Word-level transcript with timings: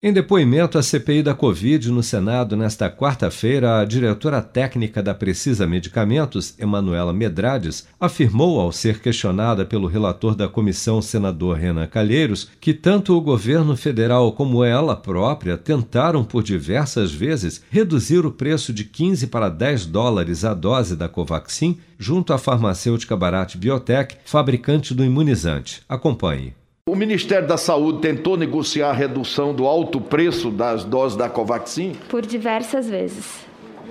Em 0.00 0.12
depoimento 0.12 0.78
à 0.78 0.82
CPI 0.82 1.24
da 1.24 1.34
Covid 1.34 1.90
no 1.90 2.04
Senado 2.04 2.56
nesta 2.56 2.88
quarta-feira, 2.88 3.80
a 3.80 3.84
diretora 3.84 4.40
técnica 4.40 5.02
da 5.02 5.12
Precisa 5.12 5.66
Medicamentos, 5.66 6.54
Emanuela 6.56 7.12
Medrades, 7.12 7.84
afirmou, 7.98 8.60
ao 8.60 8.70
ser 8.70 9.00
questionada 9.00 9.64
pelo 9.64 9.88
relator 9.88 10.36
da 10.36 10.48
comissão, 10.48 11.02
senador 11.02 11.56
Renan 11.56 11.88
Calheiros, 11.88 12.48
que 12.60 12.72
tanto 12.72 13.12
o 13.12 13.20
governo 13.20 13.76
federal 13.76 14.30
como 14.30 14.62
ela 14.62 14.94
própria 14.94 15.58
tentaram 15.58 16.22
por 16.22 16.44
diversas 16.44 17.10
vezes 17.10 17.60
reduzir 17.68 18.24
o 18.24 18.30
preço 18.30 18.72
de 18.72 18.84
15 18.84 19.26
para 19.26 19.48
10 19.48 19.86
dólares 19.86 20.44
a 20.44 20.54
dose 20.54 20.94
da 20.94 21.08
Covaxin 21.08 21.76
junto 21.98 22.32
à 22.32 22.38
farmacêutica 22.38 23.16
Barat 23.16 23.56
Biotech, 23.56 24.14
fabricante 24.24 24.94
do 24.94 25.04
imunizante. 25.04 25.82
Acompanhe. 25.88 26.54
O 26.88 26.96
Ministério 26.96 27.46
da 27.46 27.58
Saúde 27.58 28.00
tentou 28.00 28.34
negociar 28.34 28.88
a 28.88 28.92
redução 28.94 29.52
do 29.52 29.66
alto 29.66 30.00
preço 30.00 30.50
das 30.50 30.84
doses 30.84 31.18
da 31.18 31.28
Covaxin? 31.28 31.92
Por 32.08 32.24
diversas 32.24 32.88
vezes. 32.88 33.44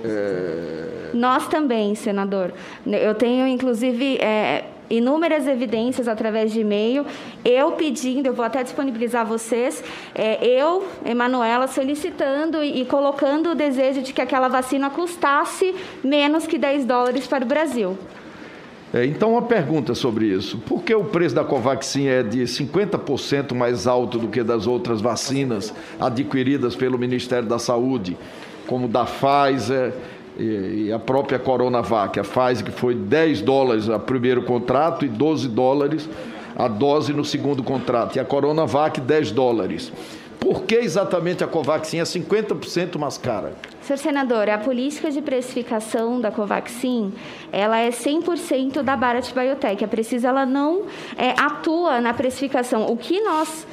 É... 0.04 1.10
Nós 1.14 1.46
também, 1.46 1.94
senador. 1.94 2.52
Eu 2.84 3.14
tenho, 3.14 3.46
inclusive, 3.46 4.16
é, 4.16 4.64
inúmeras 4.90 5.46
evidências 5.46 6.08
através 6.08 6.52
de 6.52 6.58
e-mail, 6.58 7.06
eu 7.44 7.70
pedindo, 7.70 8.26
eu 8.26 8.34
vou 8.34 8.44
até 8.44 8.64
disponibilizar 8.64 9.22
a 9.22 9.24
vocês, 9.24 9.84
é, 10.12 10.44
eu, 10.44 10.84
Emanuela, 11.06 11.68
solicitando 11.68 12.64
e, 12.64 12.80
e 12.80 12.84
colocando 12.84 13.50
o 13.50 13.54
desejo 13.54 14.02
de 14.02 14.12
que 14.12 14.20
aquela 14.20 14.48
vacina 14.48 14.90
custasse 14.90 15.72
menos 16.02 16.48
que 16.48 16.58
10 16.58 16.84
dólares 16.84 17.28
para 17.28 17.44
o 17.44 17.46
Brasil. 17.46 17.96
É, 18.92 19.04
então, 19.04 19.32
uma 19.32 19.42
pergunta 19.42 19.94
sobre 19.94 20.26
isso. 20.26 20.58
Por 20.58 20.82
que 20.82 20.94
o 20.94 21.04
preço 21.04 21.34
da 21.34 21.44
Covaxin 21.44 22.06
é 22.06 22.22
de 22.22 22.42
50% 22.44 23.54
mais 23.54 23.86
alto 23.86 24.18
do 24.18 24.28
que 24.28 24.42
das 24.42 24.66
outras 24.66 25.00
vacinas 25.00 25.74
adquiridas 26.00 26.74
pelo 26.74 26.98
Ministério 26.98 27.46
da 27.46 27.58
Saúde, 27.58 28.16
como 28.66 28.88
da 28.88 29.04
Pfizer 29.04 29.92
e 30.38 30.90
a 30.90 30.98
própria 30.98 31.38
Coronavac? 31.38 32.18
A 32.18 32.24
Pfizer, 32.24 32.64
que 32.64 32.70
foi 32.70 32.94
10 32.94 33.42
dólares 33.42 33.88
o 33.88 33.98
primeiro 33.98 34.42
contrato 34.42 35.04
e 35.04 35.08
12 35.08 35.48
dólares 35.48 36.08
a 36.56 36.66
dose 36.66 37.12
no 37.12 37.24
segundo 37.24 37.62
contrato, 37.62 38.16
e 38.16 38.20
a 38.20 38.24
Coronavac, 38.24 39.00
10 39.00 39.30
dólares. 39.30 39.92
Por 40.38 40.62
que 40.62 40.76
exatamente 40.76 41.42
a 41.42 41.46
Covaxin 41.46 41.98
é 41.98 42.04
50% 42.04 42.98
mais 42.98 43.18
cara? 43.18 43.54
Senhor 43.82 43.98
senador, 43.98 44.48
a 44.48 44.58
política 44.58 45.10
de 45.10 45.20
precificação 45.20 46.20
da 46.20 46.30
Covaxin, 46.30 47.12
ela 47.50 47.78
é 47.78 47.90
100% 47.90 48.82
da 48.82 48.96
Barat 48.96 49.32
Biotech. 49.32 49.84
A 49.84 49.88
Precisa 49.88 50.28
ela 50.28 50.46
não 50.46 50.84
é, 51.16 51.30
atua 51.30 52.00
na 52.00 52.14
precificação. 52.14 52.86
O 52.86 52.96
que 52.96 53.20
nós 53.20 53.66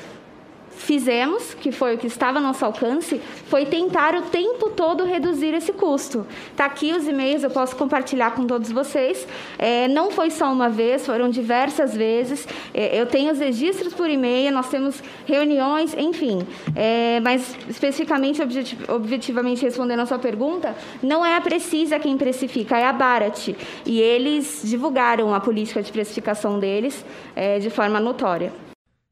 fizemos, 0.86 1.56
que 1.56 1.72
foi 1.72 1.96
o 1.96 1.98
que 1.98 2.06
estava 2.06 2.38
ao 2.38 2.44
nosso 2.44 2.64
alcance, 2.64 3.20
foi 3.48 3.66
tentar 3.66 4.14
o 4.16 4.22
tempo 4.24 4.70
todo 4.70 5.04
reduzir 5.04 5.54
esse 5.56 5.74
custo. 5.74 6.26
Está 6.52 6.66
aqui 6.66 6.94
os 6.94 7.08
e-mails, 7.08 7.44
eu 7.44 7.50
posso 7.50 7.76
compartilhar 7.76 8.32
com 8.36 8.46
todos 8.46 8.72
vocês. 8.72 9.28
É, 9.58 9.88
não 9.88 10.12
foi 10.12 10.30
só 10.30 10.52
uma 10.54 10.70
vez, 10.70 11.06
foram 11.06 11.30
diversas 11.30 11.96
vezes. 11.96 12.48
É, 12.72 13.02
eu 13.02 13.08
tenho 13.08 13.34
os 13.34 13.40
registros 13.40 13.94
por 13.96 14.08
e-mail, 14.10 14.52
nós 14.52 14.70
temos 14.70 15.02
reuniões, 15.26 15.96
enfim. 15.98 16.46
É, 16.76 17.20
mas, 17.22 17.58
especificamente, 17.68 18.40
objetivamente 18.88 19.64
respondendo 19.66 20.02
a 20.02 20.06
sua 20.06 20.20
pergunta, 20.20 20.76
não 21.02 21.26
é 21.26 21.36
a 21.36 21.42
Precisa 21.42 22.00
quem 22.00 22.16
precifica, 22.16 22.78
é 22.78 22.86
a 22.86 22.94
Barat. 22.94 23.56
E 23.86 24.00
eles 24.00 24.62
divulgaram 24.64 25.34
a 25.34 25.40
política 25.40 25.82
de 25.82 25.92
precificação 25.92 26.60
deles 26.60 27.04
é, 27.36 27.58
de 27.58 27.70
forma 27.72 28.00
notória. 28.00 28.65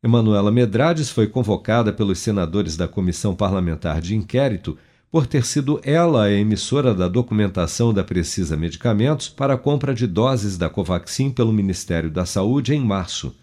Emanuela 0.03 0.51
Medrades 0.51 1.09
foi 1.09 1.27
convocada 1.27 1.93
pelos 1.93 2.19
senadores 2.19 2.75
da 2.75 2.89
Comissão 2.89 3.33
Parlamentar 3.33 4.01
de 4.01 4.13
Inquérito 4.13 4.77
por 5.09 5.25
ter 5.25 5.45
sido 5.45 5.79
ela 5.81 6.23
a 6.23 6.31
emissora 6.31 6.93
da 6.93 7.07
documentação 7.07 7.93
da 7.93 8.03
Precisa 8.03 8.57
Medicamentos 8.57 9.29
para 9.29 9.53
a 9.53 9.57
compra 9.57 9.93
de 9.93 10.05
doses 10.05 10.57
da 10.57 10.69
Covaxin 10.69 11.31
pelo 11.31 11.53
Ministério 11.53 12.11
da 12.11 12.25
Saúde 12.25 12.73
em 12.73 12.81
março. 12.81 13.33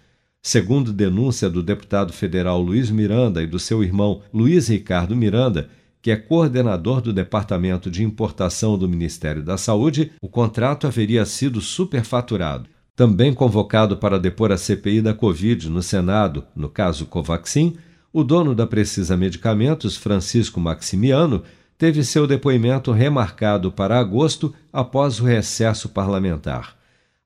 Segundo 0.43 0.93
denúncia 0.93 1.49
do 1.49 1.63
deputado 1.63 2.13
federal 2.13 2.61
Luiz 2.61 2.91
Miranda 2.91 3.43
e 3.43 3.47
do 3.47 3.59
seu 3.59 3.83
irmão 3.83 4.21
Luiz 4.31 4.69
Ricardo 4.69 5.17
Miranda, 5.17 5.71
que 6.03 6.11
é 6.11 6.17
coordenador 6.17 7.01
do 7.01 7.11
Departamento 7.11 7.91
de 7.91 8.03
Importação 8.03 8.77
do 8.77 8.89
Ministério 8.89 9.43
da 9.43 9.57
Saúde, 9.57 10.13
o 10.21 10.29
contrato 10.29 10.87
haveria 10.87 11.25
sido 11.25 11.61
superfaturado. 11.61 12.69
Também 13.01 13.33
convocado 13.33 13.97
para 13.97 14.21
depor 14.21 14.53
a 14.53 14.59
CPI 14.59 15.01
da 15.01 15.15
Covid 15.15 15.71
no 15.71 15.83
Senado, 15.83 16.45
no 16.55 16.69
caso 16.69 17.07
Covaxin, 17.07 17.79
o 18.13 18.23
dono 18.23 18.55
da 18.55 18.67
Precisa 18.67 19.17
Medicamentos, 19.17 19.97
Francisco 19.97 20.61
Maximiano, 20.61 21.43
teve 21.79 22.05
seu 22.05 22.27
depoimento 22.27 22.93
remarcado 22.93 23.73
para 23.73 23.99
agosto 23.99 24.53
após 24.71 25.19
o 25.19 25.25
recesso 25.25 25.89
parlamentar. 25.89 26.77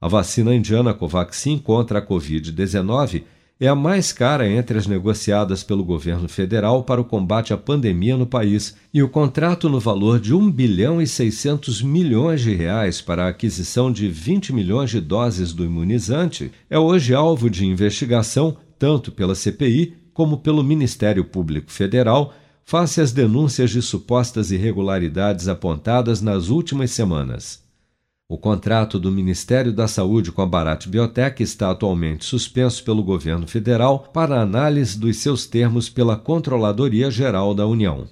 A 0.01 0.07
vacina 0.07 0.55
indiana 0.55 0.95
Covaxin 0.95 1.59
contra 1.59 1.99
a 1.99 2.07
Covid-19 2.07 3.25
é 3.61 3.69
a 3.69 3.75
mais 3.75 4.13
cara 4.13 4.49
entre 4.49 4.77
as 4.77 4.87
negociadas 4.87 5.63
pelo 5.63 5.85
governo 5.85 6.29
federal 6.29 6.83
para 6.83 7.01
o 7.01 7.05
combate 7.05 7.53
à 7.53 7.57
pandemia 7.57 8.17
no 8.17 8.27
país, 8.27 8.77
e 8.93 9.03
o 9.03 9.09
contrato 9.09 9.69
no 9.69 9.79
valor 9.79 10.19
de 10.19 10.35
1 10.35 10.51
bilhão 10.51 11.01
e 11.01 11.07
600 11.07 11.81
milhões 11.81 12.41
de 12.41 12.55
reais 12.55 13.01
para 13.01 13.25
a 13.25 13.29
aquisição 13.29 13.93
de 13.93 14.09
20 14.09 14.53
milhões 14.53 14.91
de 14.91 15.01
doses 15.01 15.53
do 15.53 15.65
imunizante 15.65 16.51
é 16.69 16.79
hoje 16.79 17.15
alvo 17.15 17.49
de 17.49 17.65
investigação 17.65 18.57
tanto 18.79 19.13
pela 19.13 19.35
CPI 19.35 19.95
como 20.13 20.39
pelo 20.39 20.63
Ministério 20.63 21.25
Público 21.25 21.71
Federal, 21.71 22.35
face 22.65 23.01
às 23.01 23.13
denúncias 23.13 23.71
de 23.71 23.83
supostas 23.83 24.51
irregularidades 24.51 25.49
apontadas 25.49 26.21
nas 26.21 26.49
últimas 26.49 26.91
semanas. 26.91 27.64
O 28.27 28.39
contrato 28.39 28.99
do 28.99 29.13
Ministério 29.13 29.71
da 29.71 29.87
Saúde 29.87 30.33
com 30.33 30.41
a 30.41 30.47
Barat 30.47 30.87
Biotech 30.87 31.43
está 31.43 31.71
atualmente 31.71 32.25
suspenso 32.25 32.83
pelo 32.83 33.05
governo 33.05 33.47
federal 33.47 33.99
para 34.15 34.41
análise 34.41 34.99
dos 34.99 35.19
seus 35.19 35.47
termos 35.47 35.91
pela 35.91 36.17
Controladoria 36.17 37.11
Geral 37.11 37.55
da 37.55 37.67
União. 37.67 38.07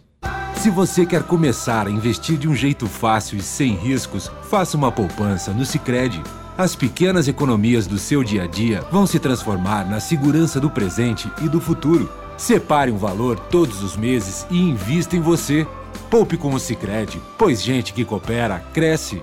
Se 0.55 0.69
você 0.69 1.07
quer 1.07 1.23
começar 1.23 1.87
a 1.87 1.91
investir 1.91 2.37
de 2.37 2.47
um 2.47 2.55
jeito 2.55 2.87
fácil 2.87 3.39
e 3.39 3.43
sem 3.43 3.75
riscos, 3.75 4.31
faça 4.43 4.77
uma 4.77 4.93
poupança 4.93 5.51
no 5.51 5.65
Sicredi. 5.65 6.23
As 6.59 6.77
pequenas 6.77 7.27
economias 7.27 7.87
do 7.87 7.97
seu 7.97 8.23
dia 8.23 8.43
a 8.43 8.47
dia 8.47 8.83
vão 8.93 9.07
se 9.07 9.19
transformar 9.19 9.89
na 9.89 9.99
segurança 9.99 10.61
do 10.61 10.69
presente 10.69 11.27
e 11.43 11.49
do 11.49 11.59
futuro. 11.59 12.13
Separe 12.37 12.91
um 12.91 12.99
valor 12.99 13.41
todos 13.41 13.83
os 13.83 13.97
meses 13.97 14.47
e 14.51 14.61
invista 14.61 15.17
em 15.17 15.21
você. 15.21 15.67
Poupe 16.11 16.37
com 16.37 16.53
o 16.53 16.61
Sicredi, 16.61 17.19
pois 17.39 17.63
gente 17.63 17.95
que 17.95 18.05
coopera 18.05 18.63
cresce 18.75 19.23